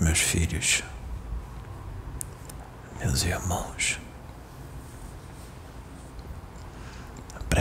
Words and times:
Meus 0.00 0.20
filhos, 0.20 0.84
meus 3.00 3.24
irmãos, 3.24 3.98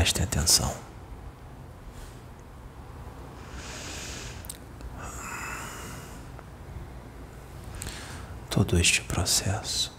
prestem 0.03 0.25
atenção. 0.25 0.75
Todo 8.49 8.77
este 8.77 9.01
processo 9.03 9.97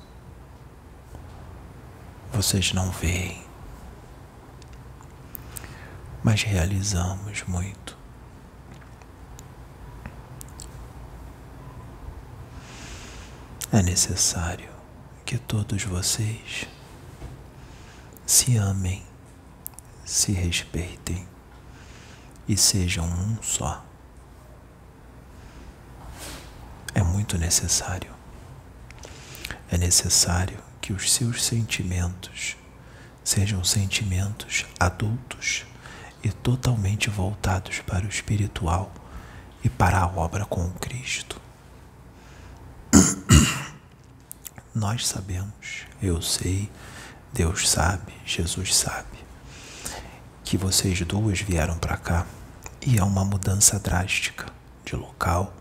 vocês 2.35 2.75
não 2.75 2.91
veem 2.91 3.43
mas 6.23 6.43
realizamos 6.43 7.43
muito. 7.45 7.97
É 13.73 13.83
necessário 13.83 14.69
que 15.25 15.39
todos 15.39 15.83
vocês 15.85 16.67
se 18.27 18.57
amem, 18.57 19.03
se 20.05 20.33
respeitem 20.33 21.27
e 22.47 22.57
sejam 22.57 23.07
um 23.07 23.43
só. 23.43 23.85
É 26.95 27.03
muito 27.03 27.39
necessário. 27.39 28.13
É 29.71 29.79
necessário 29.79 30.59
que 30.81 30.93
os 30.93 31.13
seus 31.13 31.43
sentimentos 31.43 32.57
sejam 33.25 33.65
sentimentos 33.65 34.67
adultos 34.79 35.65
e 36.23 36.31
totalmente 36.31 37.09
voltados 37.09 37.81
para 37.81 38.05
o 38.05 38.09
espiritual 38.09 38.93
e 39.65 39.69
para 39.71 39.99
a 39.99 40.07
obra 40.07 40.45
com 40.45 40.71
Cristo. 40.73 41.41
Nós 44.75 45.07
sabemos, 45.07 45.87
eu 46.03 46.21
sei, 46.21 46.71
Deus 47.33 47.69
sabe, 47.69 48.13
Jesus 48.27 48.77
sabe, 48.77 49.24
que 50.45 50.57
vocês 50.57 51.01
duas 51.01 51.41
vieram 51.41 51.77
para 51.79 51.97
cá 51.97 52.27
e 52.87 52.99
é 52.99 53.03
uma 53.03 53.25
mudança 53.25 53.79
drástica 53.79 54.47
de 54.85 54.95
local, 54.95 55.53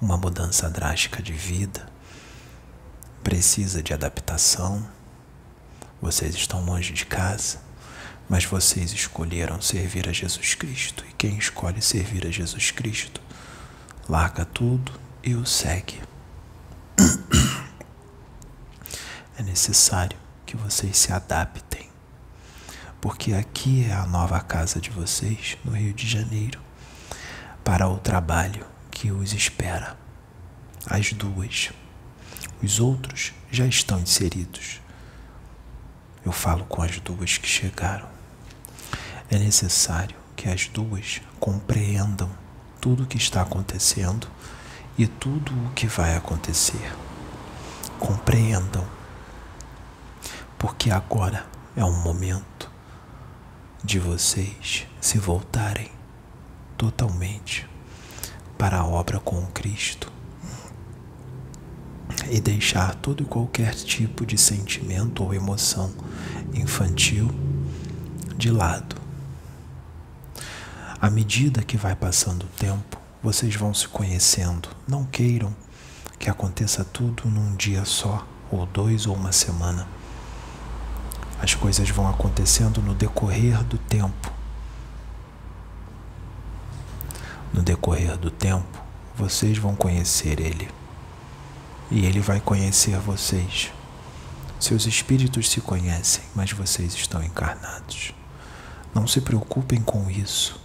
uma 0.00 0.16
mudança 0.16 0.70
drástica 0.70 1.22
de 1.22 1.32
vida, 1.32 1.86
precisa 3.22 3.82
de 3.82 3.92
adaptação. 3.92 4.86
Vocês 6.00 6.34
estão 6.34 6.64
longe 6.64 6.92
de 6.92 7.04
casa 7.04 7.58
mas 8.32 8.46
vocês 8.46 8.92
escolheram 8.92 9.60
servir 9.60 10.08
a 10.08 10.12
Jesus 10.12 10.54
Cristo. 10.54 11.04
E 11.06 11.12
quem 11.12 11.36
escolhe 11.36 11.82
servir 11.82 12.26
a 12.26 12.30
Jesus 12.30 12.70
Cristo, 12.70 13.20
larga 14.08 14.44
tudo 14.46 14.90
e 15.22 15.34
o 15.34 15.44
segue. 15.44 16.00
É 19.34 19.42
necessário 19.42 20.16
que 20.44 20.58
vocês 20.58 20.96
se 20.96 21.10
adaptem, 21.10 21.71
porque 23.02 23.34
aqui 23.34 23.84
é 23.84 23.92
a 23.92 24.06
nova 24.06 24.40
casa 24.40 24.80
de 24.80 24.88
vocês, 24.88 25.58
no 25.64 25.72
Rio 25.72 25.92
de 25.92 26.08
Janeiro, 26.08 26.60
para 27.64 27.88
o 27.88 27.98
trabalho 27.98 28.64
que 28.92 29.10
os 29.10 29.32
espera. 29.32 29.96
As 30.86 31.12
duas. 31.12 31.70
Os 32.62 32.78
outros 32.78 33.32
já 33.50 33.66
estão 33.66 33.98
inseridos. 33.98 34.80
Eu 36.24 36.30
falo 36.30 36.64
com 36.66 36.80
as 36.80 37.00
duas 37.00 37.38
que 37.38 37.48
chegaram. 37.48 38.06
É 39.28 39.36
necessário 39.36 40.14
que 40.36 40.48
as 40.48 40.68
duas 40.68 41.20
compreendam 41.40 42.30
tudo 42.80 43.02
o 43.02 43.06
que 43.06 43.16
está 43.16 43.42
acontecendo 43.42 44.28
e 44.96 45.08
tudo 45.08 45.52
o 45.66 45.72
que 45.72 45.88
vai 45.88 46.16
acontecer. 46.16 46.94
Compreendam, 47.98 48.86
porque 50.56 50.88
agora 50.88 51.44
é 51.74 51.84
um 51.84 52.00
momento 52.00 52.51
de 53.84 53.98
vocês 53.98 54.86
se 55.00 55.18
voltarem 55.18 55.90
totalmente 56.76 57.68
para 58.56 58.78
a 58.78 58.86
obra 58.86 59.18
com 59.18 59.44
Cristo 59.46 60.10
e 62.30 62.40
deixar 62.40 62.94
todo 62.94 63.22
e 63.22 63.26
qualquer 63.26 63.74
tipo 63.74 64.24
de 64.24 64.38
sentimento 64.38 65.22
ou 65.24 65.34
emoção 65.34 65.92
infantil 66.54 67.30
de 68.36 68.50
lado 68.50 69.02
à 71.02 71.10
medida 71.10 71.64
que 71.64 71.76
vai 71.76 71.96
passando 71.96 72.44
o 72.44 72.56
tempo, 72.56 72.96
vocês 73.20 73.56
vão 73.56 73.74
se 73.74 73.88
conhecendo. 73.88 74.68
Não 74.86 75.04
queiram 75.04 75.52
que 76.16 76.30
aconteça 76.30 76.84
tudo 76.84 77.28
num 77.28 77.56
dia 77.56 77.84
só, 77.84 78.24
ou 78.52 78.64
dois, 78.66 79.04
ou 79.04 79.16
uma 79.16 79.32
semana. 79.32 79.88
As 81.42 81.56
coisas 81.56 81.90
vão 81.90 82.08
acontecendo 82.08 82.80
no 82.80 82.94
decorrer 82.94 83.64
do 83.64 83.76
tempo. 83.76 84.32
No 87.52 87.60
decorrer 87.62 88.16
do 88.16 88.30
tempo, 88.30 88.80
vocês 89.16 89.58
vão 89.58 89.74
conhecer 89.74 90.38
Ele. 90.38 90.68
E 91.90 92.06
Ele 92.06 92.20
vai 92.20 92.38
conhecer 92.38 92.96
vocês. 92.98 93.72
Seus 94.60 94.86
espíritos 94.86 95.50
se 95.50 95.60
conhecem, 95.60 96.22
mas 96.32 96.52
vocês 96.52 96.94
estão 96.94 97.20
encarnados. 97.20 98.14
Não 98.94 99.08
se 99.08 99.20
preocupem 99.20 99.82
com 99.82 100.08
isso. 100.08 100.60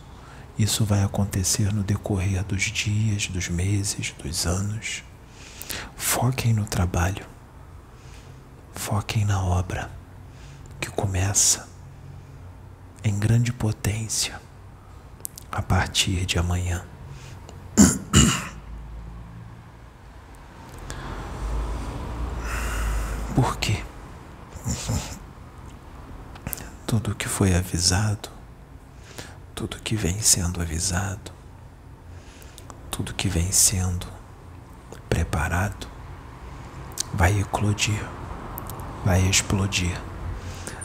Isso 0.60 0.86
vai 0.86 1.02
acontecer 1.04 1.74
no 1.74 1.82
decorrer 1.82 2.44
dos 2.44 2.66
dias, 2.66 3.26
dos 3.26 3.50
meses, 3.50 4.14
dos 4.22 4.46
anos. 4.46 5.04
Foquem 5.96 6.54
no 6.54 6.66
trabalho. 6.66 7.26
Foquem 8.76 9.26
na 9.26 9.42
obra 9.44 9.98
que 10.88 10.92
começa 10.92 11.68
em 13.04 13.20
grande 13.20 13.52
potência 13.52 14.40
a 15.52 15.62
partir 15.62 16.26
de 16.26 16.40
amanhã. 16.40 16.86
Por 23.36 23.58
quê? 23.58 23.84
Tudo 26.86 27.14
que 27.14 27.28
foi 27.28 27.54
avisado 27.54 28.30
tudo 29.54 29.80
que 29.80 29.96
vem 29.96 30.22
sendo 30.22 30.62
avisado, 30.62 31.32
tudo 32.92 33.16
que 33.16 33.28
vem 33.28 33.52
sendo 33.52 34.06
preparado, 35.10 35.88
vai 37.12 37.40
eclodir, 37.40 38.00
vai 39.04 39.20
explodir. 39.22 40.00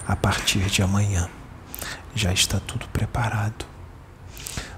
A 0.06 0.16
partir 0.16 0.66
de 0.66 0.82
amanhã 0.82 1.28
já 2.14 2.32
está 2.32 2.58
tudo 2.60 2.86
preparado. 2.88 3.64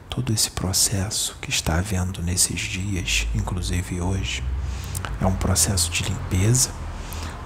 Todo 0.08 0.32
esse 0.32 0.50
processo 0.50 1.36
que 1.40 1.50
está 1.50 1.78
havendo 1.78 2.22
nesses 2.22 2.60
dias, 2.60 3.26
inclusive 3.34 4.00
hoje, 4.00 4.44
é 5.20 5.26
um 5.26 5.34
processo 5.34 5.90
de 5.90 6.04
limpeza, 6.04 6.70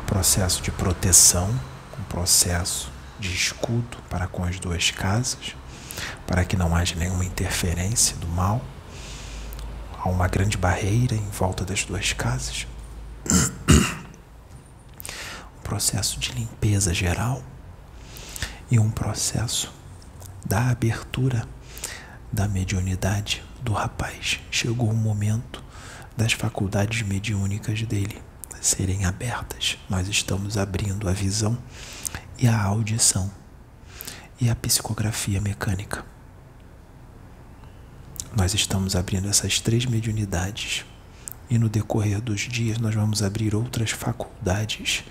processo 0.06 0.60
de 0.60 0.70
proteção, 0.70 1.48
um 1.98 2.02
processo 2.04 2.90
de 3.18 3.32
escudo 3.32 3.96
para 4.10 4.26
com 4.26 4.44
as 4.44 4.58
duas 4.58 4.90
casas 4.90 5.54
para 6.26 6.44
que 6.44 6.56
não 6.56 6.74
haja 6.74 6.94
nenhuma 6.94 7.24
interferência 7.24 8.16
do 8.16 8.28
mal. 8.28 8.60
Há 9.98 10.08
uma 10.08 10.28
grande 10.28 10.56
barreira 10.56 11.14
em 11.14 11.30
volta 11.30 11.64
das 11.64 11.84
duas 11.84 12.12
casas. 12.12 12.66
processo 15.62 16.18
de 16.18 16.32
limpeza 16.32 16.94
geral 16.94 17.42
e 18.70 18.78
um 18.78 18.90
processo 18.90 19.72
da 20.44 20.68
abertura 20.70 21.46
da 22.32 22.46
mediunidade 22.46 23.42
do 23.62 23.72
rapaz. 23.72 24.40
Chegou 24.50 24.90
o 24.90 24.96
momento 24.96 25.62
das 26.16 26.32
faculdades 26.32 27.02
mediúnicas 27.02 27.82
dele 27.82 28.20
serem 28.60 29.04
abertas. 29.04 29.78
Nós 29.88 30.08
estamos 30.08 30.56
abrindo 30.56 31.08
a 31.08 31.12
visão 31.12 31.56
e 32.38 32.46
a 32.46 32.60
audição 32.62 33.30
e 34.40 34.50
a 34.50 34.56
psicografia 34.56 35.40
mecânica. 35.40 36.04
Nós 38.36 38.54
estamos 38.54 38.94
abrindo 38.94 39.28
essas 39.28 39.60
três 39.60 39.86
mediunidades 39.86 40.84
e 41.50 41.58
no 41.58 41.68
decorrer 41.68 42.20
dos 42.20 42.42
dias 42.42 42.78
nós 42.78 42.94
vamos 42.94 43.22
abrir 43.22 43.54
outras 43.54 43.90
faculdades 43.90 45.04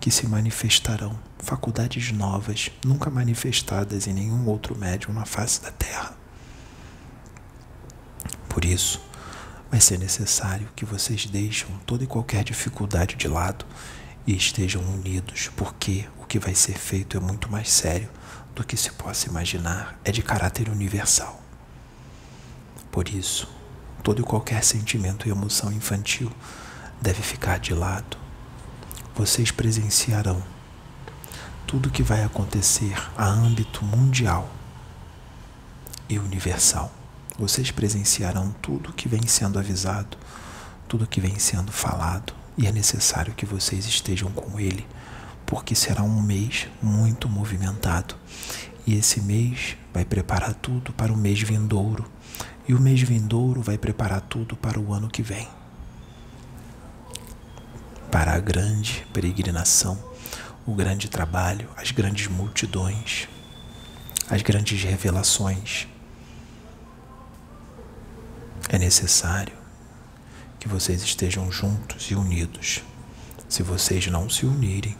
que 0.00 0.10
se 0.10 0.26
manifestarão, 0.26 1.18
faculdades 1.38 2.12
novas, 2.12 2.70
nunca 2.84 3.08
manifestadas 3.08 4.06
em 4.06 4.12
nenhum 4.12 4.46
outro 4.46 4.76
médium 4.76 5.12
na 5.12 5.24
face 5.24 5.62
da 5.62 5.70
Terra. 5.70 6.14
Por 8.48 8.64
isso, 8.64 9.00
vai 9.70 9.80
ser 9.80 9.98
necessário 9.98 10.68
que 10.76 10.84
vocês 10.84 11.26
deixem 11.26 11.68
toda 11.86 12.04
e 12.04 12.06
qualquer 12.06 12.44
dificuldade 12.44 13.16
de 13.16 13.26
lado 13.28 13.64
e 14.26 14.36
estejam 14.36 14.82
unidos, 14.82 15.50
porque 15.56 16.06
o 16.20 16.24
que 16.24 16.38
vai 16.38 16.54
ser 16.54 16.78
feito 16.78 17.16
é 17.16 17.20
muito 17.20 17.50
mais 17.50 17.70
sério 17.70 18.08
do 18.54 18.64
que 18.64 18.76
se 18.76 18.92
possa 18.92 19.28
imaginar, 19.28 19.98
é 20.04 20.12
de 20.12 20.22
caráter 20.22 20.68
universal. 20.68 21.42
Por 22.90 23.08
isso, 23.08 23.48
todo 24.04 24.20
e 24.20 24.24
qualquer 24.24 24.62
sentimento 24.62 25.26
e 25.26 25.30
emoção 25.30 25.72
infantil 25.72 26.30
deve 27.00 27.22
ficar 27.22 27.58
de 27.58 27.72
lado. 27.72 28.18
Vocês 29.16 29.50
presenciarão 29.50 30.42
tudo 31.66 31.88
o 31.88 31.90
que 31.90 32.02
vai 32.02 32.22
acontecer 32.22 32.94
a 33.16 33.26
âmbito 33.26 33.82
mundial 33.82 34.48
e 36.06 36.18
universal. 36.18 36.92
Vocês 37.38 37.70
presenciarão 37.70 38.54
tudo 38.60 38.90
o 38.90 38.92
que 38.92 39.08
vem 39.08 39.26
sendo 39.26 39.58
avisado, 39.58 40.18
tudo 40.86 41.04
o 41.04 41.08
que 41.08 41.20
vem 41.20 41.38
sendo 41.38 41.72
falado, 41.72 42.34
e 42.58 42.66
é 42.66 42.72
necessário 42.72 43.34
que 43.34 43.46
vocês 43.46 43.86
estejam 43.86 44.30
com 44.30 44.60
ele, 44.60 44.86
porque 45.46 45.74
será 45.74 46.02
um 46.02 46.20
mês 46.20 46.68
muito 46.82 47.26
movimentado. 47.26 48.14
E 48.86 48.94
esse 48.94 49.22
mês 49.22 49.78
vai 49.94 50.04
preparar 50.04 50.52
tudo 50.54 50.92
para 50.92 51.12
o 51.12 51.16
mês 51.16 51.40
vindouro, 51.40 52.04
e 52.66 52.74
o 52.74 52.80
mês 52.80 53.00
vindouro 53.02 53.60
vai 53.60 53.76
preparar 53.76 54.20
tudo 54.22 54.56
para 54.56 54.80
o 54.80 54.92
ano 54.92 55.08
que 55.08 55.22
vem. 55.22 55.48
Para 58.10 58.34
a 58.34 58.40
grande 58.40 59.06
peregrinação, 59.12 60.02
o 60.66 60.74
grande 60.74 61.08
trabalho, 61.08 61.68
as 61.76 61.90
grandes 61.90 62.26
multidões, 62.28 63.28
as 64.30 64.40
grandes 64.40 64.82
revelações 64.82 65.86
é 68.70 68.78
necessário 68.78 69.52
que 70.58 70.66
vocês 70.66 71.02
estejam 71.02 71.52
juntos 71.52 72.10
e 72.10 72.14
unidos. 72.14 72.82
Se 73.48 73.62
vocês 73.62 74.06
não 74.06 74.30
se 74.30 74.46
unirem, 74.46 74.96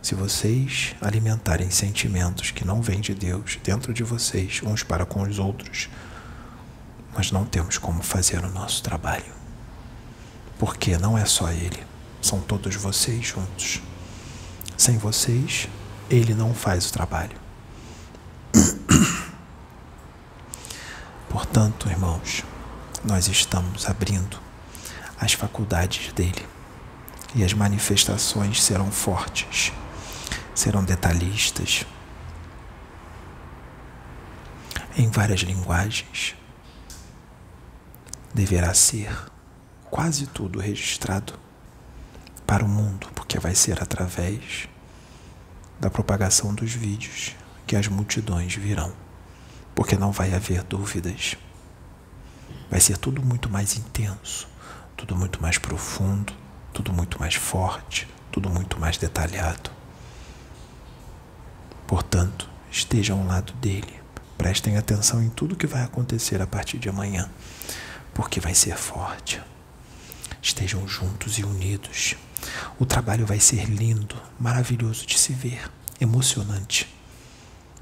se 0.00 0.14
vocês 0.14 0.94
alimentarem 1.00 1.70
sentimentos 1.70 2.52
que 2.52 2.64
não 2.64 2.80
vêm 2.80 3.00
de 3.00 3.14
Deus 3.14 3.58
dentro 3.62 3.92
de 3.92 4.04
vocês, 4.04 4.60
uns 4.62 4.82
para 4.82 5.04
com 5.04 5.22
os 5.22 5.38
outros, 5.38 5.88
nós 7.14 7.30
não 7.32 7.44
temos 7.44 7.78
como 7.78 8.02
fazer 8.02 8.44
o 8.44 8.50
nosso 8.50 8.82
trabalho. 8.82 9.32
Porque 10.58 10.96
não 10.98 11.16
é 11.16 11.24
só 11.24 11.50
Ele, 11.50 11.82
são 12.20 12.40
todos 12.40 12.76
vocês 12.76 13.26
juntos. 13.26 13.80
Sem 14.76 14.98
vocês, 14.98 15.68
Ele 16.08 16.34
não 16.34 16.54
faz 16.54 16.88
o 16.88 16.92
trabalho. 16.92 17.38
Portanto, 21.28 21.88
irmãos, 21.88 22.44
nós 23.04 23.28
estamos 23.28 23.88
abrindo 23.88 24.38
as 25.18 25.32
faculdades 25.32 26.12
dele 26.12 26.46
e 27.34 27.44
as 27.44 27.52
manifestações 27.52 28.62
serão 28.62 28.90
fortes, 28.90 29.72
serão 30.54 30.82
detalhistas, 30.84 31.86
em 34.96 35.08
várias 35.10 35.40
linguagens. 35.40 36.34
Deverá 38.40 38.72
ser 38.72 39.14
quase 39.90 40.26
tudo 40.26 40.60
registrado 40.60 41.34
para 42.46 42.64
o 42.64 42.68
mundo, 42.68 43.06
porque 43.14 43.38
vai 43.38 43.54
ser 43.54 43.82
através 43.82 44.66
da 45.78 45.90
propagação 45.90 46.54
dos 46.54 46.72
vídeos 46.72 47.36
que 47.66 47.76
as 47.76 47.86
multidões 47.86 48.54
virão, 48.54 48.94
porque 49.74 49.94
não 49.94 50.10
vai 50.10 50.32
haver 50.32 50.62
dúvidas. 50.62 51.36
Vai 52.70 52.80
ser 52.80 52.96
tudo 52.96 53.22
muito 53.22 53.50
mais 53.50 53.76
intenso, 53.76 54.48
tudo 54.96 55.14
muito 55.14 55.42
mais 55.42 55.58
profundo, 55.58 56.32
tudo 56.72 56.94
muito 56.94 57.20
mais 57.20 57.34
forte, 57.34 58.08
tudo 58.32 58.48
muito 58.48 58.80
mais 58.80 58.96
detalhado. 58.96 59.70
Portanto, 61.86 62.48
estejam 62.70 63.20
ao 63.20 63.26
lado 63.26 63.52
dele. 63.52 64.00
Prestem 64.38 64.78
atenção 64.78 65.22
em 65.22 65.28
tudo 65.28 65.56
que 65.56 65.66
vai 65.66 65.82
acontecer 65.82 66.40
a 66.40 66.46
partir 66.46 66.78
de 66.78 66.88
amanhã, 66.88 67.28
porque 68.14 68.40
vai 68.40 68.54
ser 68.54 68.76
forte. 68.76 69.40
Estejam 70.42 70.86
juntos 70.88 71.38
e 71.38 71.44
unidos. 71.44 72.14
O 72.78 72.86
trabalho 72.86 73.26
vai 73.26 73.38
ser 73.38 73.64
lindo, 73.66 74.16
maravilhoso 74.38 75.06
de 75.06 75.18
se 75.18 75.32
ver, 75.32 75.70
emocionante, 76.00 76.88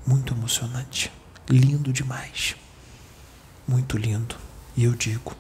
muito 0.04 0.34
emocionante, 0.34 1.12
lindo 1.48 1.92
demais, 1.92 2.56
muito 3.66 3.96
lindo. 3.96 4.36
E 4.76 4.84
eu 4.84 4.94
digo 4.94 5.36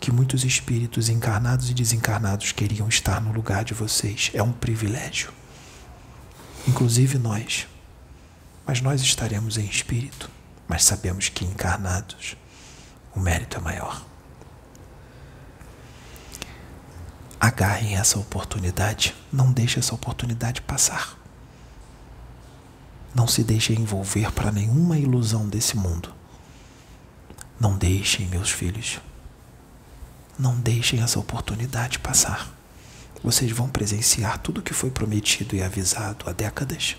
que 0.00 0.12
muitos 0.12 0.44
espíritos 0.44 1.08
encarnados 1.08 1.70
e 1.70 1.74
desencarnados 1.74 2.52
queriam 2.52 2.88
estar 2.88 3.20
no 3.20 3.32
lugar 3.32 3.64
de 3.64 3.74
vocês. 3.74 4.30
É 4.32 4.42
um 4.42 4.52
privilégio. 4.52 5.32
Inclusive 6.66 7.18
nós. 7.18 7.66
Mas 8.66 8.80
nós 8.80 9.00
estaremos 9.00 9.56
em 9.56 9.64
espírito. 9.64 10.30
Mas 10.66 10.84
sabemos 10.84 11.28
que 11.28 11.44
encarnados 11.44 12.36
o 13.14 13.20
mérito 13.20 13.56
é 13.56 13.60
maior. 13.60 14.07
Agarrem 17.40 17.96
essa 17.96 18.18
oportunidade. 18.18 19.14
Não 19.32 19.52
deixe 19.52 19.78
essa 19.78 19.94
oportunidade 19.94 20.60
passar. 20.62 21.16
Não 23.14 23.26
se 23.26 23.42
deixe 23.42 23.72
envolver 23.72 24.32
para 24.32 24.52
nenhuma 24.52 24.98
ilusão 24.98 25.48
desse 25.48 25.76
mundo. 25.76 26.12
Não 27.60 27.76
deixem, 27.76 28.26
meus 28.26 28.50
filhos, 28.50 29.00
não 30.38 30.54
deixem 30.54 31.02
essa 31.02 31.18
oportunidade 31.18 31.98
passar. 31.98 32.48
Vocês 33.22 33.50
vão 33.50 33.68
presenciar 33.68 34.38
tudo 34.38 34.58
o 34.58 34.62
que 34.62 34.72
foi 34.72 34.90
prometido 34.90 35.56
e 35.56 35.62
avisado 35.62 36.28
há 36.28 36.32
décadas. 36.32 36.96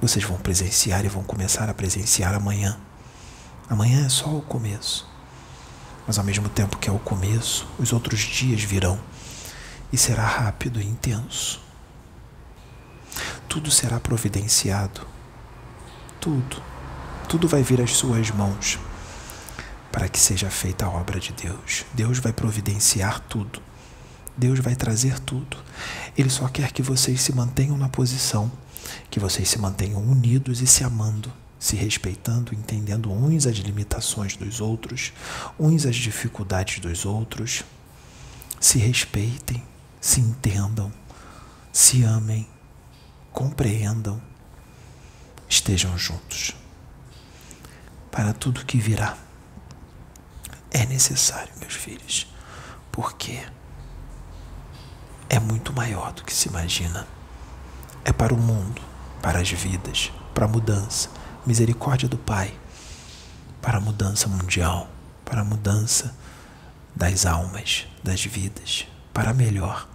Vocês 0.00 0.24
vão 0.24 0.38
presenciar 0.38 1.04
e 1.04 1.08
vão 1.08 1.22
começar 1.22 1.70
a 1.70 1.74
presenciar 1.74 2.34
amanhã. 2.34 2.78
Amanhã 3.68 4.04
é 4.04 4.08
só 4.10 4.28
o 4.28 4.42
começo. 4.42 5.09
Mas 6.06 6.18
ao 6.18 6.24
mesmo 6.24 6.48
tempo 6.48 6.78
que 6.78 6.88
é 6.88 6.92
o 6.92 6.98
começo, 6.98 7.66
os 7.78 7.92
outros 7.92 8.20
dias 8.20 8.62
virão 8.62 8.98
e 9.92 9.96
será 9.96 10.24
rápido 10.24 10.80
e 10.80 10.86
intenso. 10.86 11.60
Tudo 13.48 13.70
será 13.70 13.98
providenciado. 14.00 15.06
Tudo 16.20 16.70
tudo 17.30 17.46
vai 17.46 17.62
vir 17.62 17.80
às 17.80 17.92
suas 17.92 18.28
mãos 18.32 18.76
para 19.92 20.08
que 20.08 20.18
seja 20.18 20.50
feita 20.50 20.84
a 20.84 20.90
obra 20.90 21.20
de 21.20 21.32
Deus. 21.32 21.84
Deus 21.94 22.18
vai 22.18 22.32
providenciar 22.32 23.20
tudo. 23.20 23.62
Deus 24.36 24.58
vai 24.58 24.74
trazer 24.74 25.20
tudo. 25.20 25.56
Ele 26.18 26.28
só 26.28 26.48
quer 26.48 26.72
que 26.72 26.82
vocês 26.82 27.20
se 27.22 27.32
mantenham 27.32 27.76
na 27.76 27.88
posição, 27.88 28.50
que 29.08 29.20
vocês 29.20 29.48
se 29.48 29.60
mantenham 29.60 30.02
unidos 30.02 30.60
e 30.60 30.66
se 30.66 30.82
amando, 30.82 31.32
se 31.60 31.76
respeitando, 31.76 32.54
entendendo 32.54 33.12
uns 33.12 33.46
as 33.46 33.58
limitações 33.58 34.34
dos 34.34 34.62
outros, 34.62 35.12
uns 35.58 35.84
as 35.84 35.94
dificuldades 35.94 36.80
dos 36.80 37.04
outros. 37.04 37.62
Se 38.58 38.78
respeitem, 38.78 39.62
se 40.00 40.20
entendam, 40.20 40.90
se 41.70 42.02
amem, 42.02 42.48
compreendam, 43.30 44.20
estejam 45.46 45.96
juntos 45.98 46.56
para 48.10 48.32
tudo 48.32 48.64
que 48.64 48.78
virá. 48.78 49.16
É 50.70 50.86
necessário, 50.86 51.52
meus 51.60 51.74
filhos, 51.74 52.26
porque 52.90 53.38
é 55.28 55.38
muito 55.38 55.74
maior 55.74 56.12
do 56.12 56.24
que 56.24 56.32
se 56.32 56.48
imagina. 56.48 57.06
É 58.02 58.12
para 58.12 58.32
o 58.32 58.38
mundo, 58.38 58.80
para 59.20 59.40
as 59.40 59.50
vidas, 59.50 60.10
para 60.32 60.46
a 60.46 60.48
mudança, 60.48 61.19
misericórdia 61.46 62.08
do 62.08 62.18
Pai, 62.18 62.52
para 63.62 63.78
a 63.78 63.80
mudança 63.80 64.28
mundial, 64.28 64.88
para 65.24 65.40
a 65.40 65.44
mudança 65.44 66.14
das 66.94 67.24
almas, 67.24 67.86
das 68.02 68.24
vidas, 68.24 68.86
para 69.12 69.32
melhor. 69.32 69.88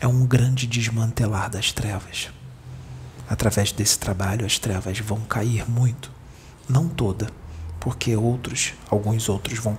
é 0.00 0.06
um 0.06 0.26
grande 0.26 0.66
desmantelar 0.66 1.48
das 1.48 1.70
trevas. 1.70 2.28
Através 3.28 3.70
desse 3.70 3.96
trabalho, 3.98 4.44
as 4.44 4.58
trevas 4.58 4.98
vão 4.98 5.20
cair 5.20 5.68
muito, 5.70 6.10
não 6.68 6.88
toda, 6.88 7.28
porque 7.78 8.16
outros, 8.16 8.74
alguns 8.90 9.28
outros 9.28 9.58
vão 9.60 9.78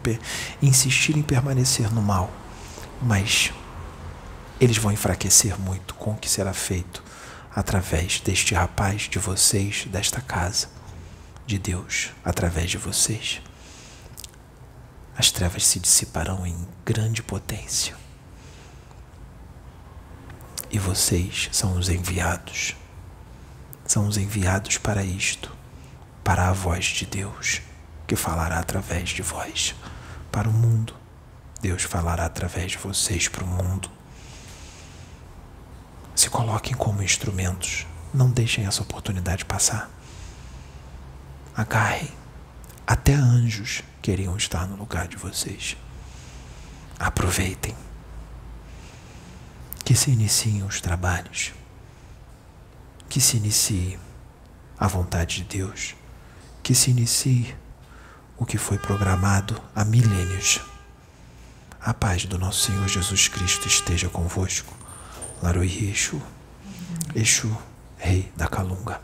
insistir 0.62 1.18
em 1.18 1.22
permanecer 1.22 1.94
no 1.94 2.02
mal, 2.02 2.32
mas 3.02 3.52
eles 4.62 4.78
vão 4.78 4.94
enfraquecer 4.94 5.60
muito 5.60 5.94
com 5.96 6.12
o 6.12 6.16
que 6.16 6.30
será 6.30 6.54
feito 6.54 7.04
através 7.56 8.20
deste 8.20 8.54
rapaz, 8.54 9.04
de 9.04 9.20
vocês, 9.20 9.86
desta 9.86 10.22
casa, 10.22 10.68
de 11.46 11.60
Deus, 11.60 12.12
através 12.24 12.72
de 12.72 12.78
vocês. 12.78 13.42
As 15.16 15.30
trevas 15.30 15.66
se 15.66 15.80
dissiparão 15.80 16.46
em 16.46 16.68
grande 16.84 17.22
potência. 17.22 17.96
E 20.72 20.80
vocês 20.80 21.50
são 21.52 21.78
os 21.78 21.90
enviados. 21.90 22.76
São 23.86 24.08
os 24.08 24.18
enviados 24.18 24.78
para 24.80 25.04
isto, 25.04 25.56
para 26.24 26.50
a 26.50 26.54
voz 26.54 26.86
de 26.86 27.06
Deus, 27.06 27.62
que 28.08 28.16
falará 28.16 28.58
através 28.58 29.10
de 29.10 29.22
vós 29.22 29.76
para 30.32 30.50
o 30.50 30.54
mundo. 30.54 30.96
Deus 31.62 31.84
falará 31.84 32.26
através 32.26 32.72
de 32.72 32.78
vocês 32.80 33.28
para 33.28 33.44
o 33.44 33.48
mundo. 33.48 33.90
Se 36.24 36.30
coloquem 36.30 36.74
como 36.74 37.04
instrumentos. 37.04 37.86
Não 38.14 38.32
deixem 38.32 38.66
essa 38.66 38.82
oportunidade 38.82 39.44
passar. 39.44 39.92
Agarrem. 41.54 42.10
Até 42.88 43.14
anjos 43.14 43.84
queriam 44.02 44.38
estar 44.38 44.66
no 44.66 44.78
lugar 44.78 45.06
de 45.06 45.18
vocês. 45.18 45.76
Aproveitem. 46.98 47.76
Que 49.84 49.94
se 49.94 50.12
iniciem 50.12 50.64
os 50.64 50.80
trabalhos. 50.80 51.52
Que 53.10 53.20
se 53.20 53.36
inicie 53.36 54.00
a 54.80 54.88
vontade 54.88 55.44
de 55.44 55.58
Deus. 55.58 55.94
Que 56.64 56.74
se 56.74 56.90
inicie 56.90 57.54
o 58.38 58.46
que 58.46 58.58
foi 58.58 58.78
programado 58.78 59.62
há 59.76 59.84
milênios. 59.84 60.62
A 61.82 61.94
paz 61.94 62.24
do 62.24 62.40
nosso 62.40 62.68
Senhor 62.68 62.88
Jesus 62.88 63.28
Cristo 63.28 63.68
esteja 63.68 64.08
convosco. 64.08 64.83
Laroi 65.44 65.90
Exu, 65.90 66.22
Exu, 67.14 67.52
Rei 67.98 68.32
da 68.34 68.48
Calunga. 68.48 69.02